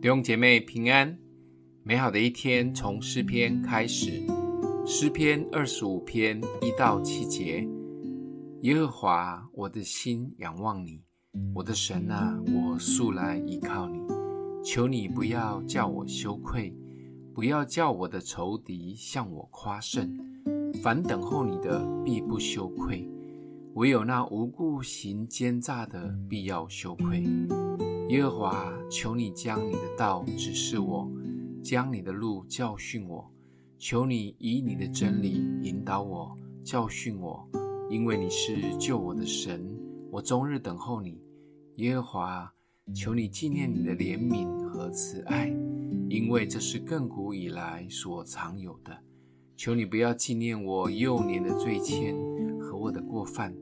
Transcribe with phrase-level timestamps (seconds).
[0.00, 1.18] 弟兄姐妹平安，
[1.82, 4.22] 美好的一天从诗篇开始。
[4.86, 7.66] 诗篇二十五篇一到七节：
[8.60, 11.02] 耶和华，我的心仰望你，
[11.52, 13.98] 我的神啊，我素来倚靠你。
[14.62, 16.72] 求你不要叫我羞愧，
[17.34, 20.16] 不要叫我的仇敌向我夸胜。
[20.80, 23.04] 凡等候你的，必不羞愧；
[23.74, 27.24] 唯有那无故行奸诈的，必要羞愧。
[28.08, 31.10] 耶和华，求你将你的道指示我，
[31.62, 33.30] 将你的路教训我。
[33.76, 36.34] 求你以你的真理引导我，
[36.64, 37.46] 教训我，
[37.90, 39.70] 因为你是救我的神。
[40.10, 41.20] 我终日等候你，
[41.76, 42.52] 耶和华。
[42.94, 45.54] 求你纪念你的怜悯和慈爱，
[46.08, 48.98] 因为这是亘古以来所常有的。
[49.54, 52.16] 求你不要纪念我幼年的罪愆
[52.58, 53.54] 和我的过犯，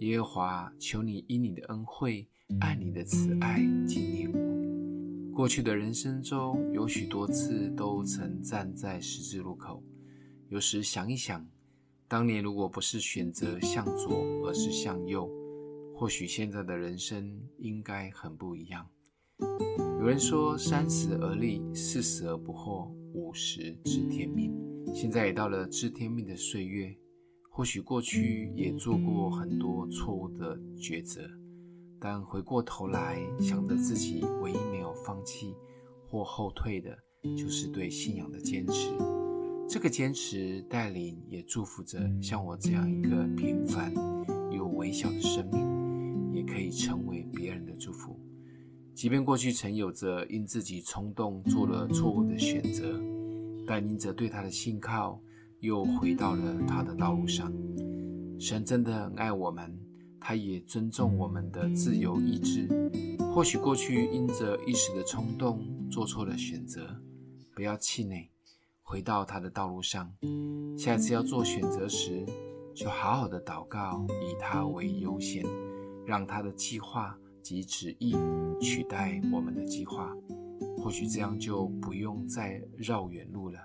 [0.00, 0.72] 耶和华。
[0.78, 2.26] 求你因你的恩惠。
[2.60, 4.38] 按你的慈爱纪念我。
[5.34, 9.82] 过去的人生中，有许多次都曾站在十字路口。
[10.48, 11.46] 有时想一想，
[12.08, 15.30] 当年如果不是选择向左，而是向右，
[15.94, 18.88] 或许现在的人生应该很不一样。
[20.00, 24.52] 有人说：“三十而立，四十而不惑，五十知天命。”
[24.94, 26.96] 现在也到了知天命的岁月，
[27.58, 31.28] 或许过去也做过很多错误的抉择。
[31.98, 35.56] 但回过头来想着自己唯一没有放弃
[36.06, 36.96] 或后退的，
[37.36, 38.92] 就是对信仰的坚持。
[39.68, 43.92] 这个坚持带领也祝福着像我这样一个平凡
[44.52, 48.20] 又微小的生命，也可以成为别人的祝福。
[48.94, 53.00] 即便过去曾有着因自己冲动做了错误的选择，
[53.66, 55.20] 但因着对他的信靠，
[55.60, 57.52] 又回到了他的道路上。
[58.38, 59.78] 神真的很爱我们。
[60.20, 62.68] 他也尊重我们的自由意志。
[63.32, 67.00] 或许过去因着一时的冲动做错了选择，
[67.54, 68.28] 不要气馁，
[68.82, 70.12] 回到他的道路上。
[70.76, 72.26] 下次要做选择时，
[72.74, 75.46] 就好好的祷告，以他为优先，
[76.04, 78.16] 让他的计划及旨意
[78.60, 80.14] 取代我们的计划。
[80.76, 83.58] 或许这样就不用再绕远路了。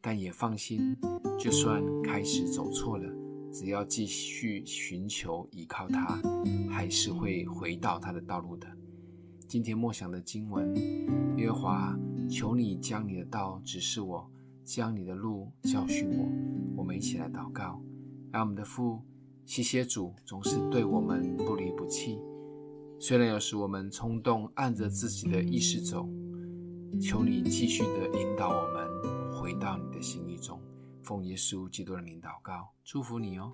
[0.00, 0.96] 但也放心，
[1.38, 3.10] 就算开始走错了。
[3.50, 6.20] 只要继续寻求依靠他，
[6.70, 8.68] 还是会回到他的道路的。
[9.46, 10.74] 今天默想的经文，
[11.38, 11.98] 耶和华，
[12.30, 14.30] 求你将你的道指示我，
[14.62, 16.28] 将你的路教训我。
[16.76, 17.82] 我们一起来祷告，
[18.32, 19.00] 爱我们的父，
[19.46, 22.18] 谢谢主总是对我们不离不弃。
[23.00, 26.06] 虽然有时我们冲动按着自己的意识走，
[27.00, 28.77] 求你继续的引导我们
[29.68, 30.58] 到你的心意中。
[31.02, 33.52] 奉耶稣基督的名祷告，祝福你哦。